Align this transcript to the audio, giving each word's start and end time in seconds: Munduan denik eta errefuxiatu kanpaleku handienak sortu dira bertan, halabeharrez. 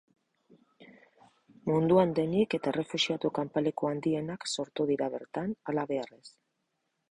Munduan 1.71 2.15
denik 2.21 2.57
eta 2.59 2.73
errefuxiatu 2.73 3.33
kanpaleku 3.37 3.91
handienak 3.91 4.49
sortu 4.55 4.89
dira 4.95 5.13
bertan, 5.19 5.55
halabeharrez. 5.71 6.27